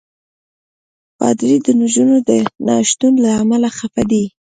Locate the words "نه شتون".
2.65-3.13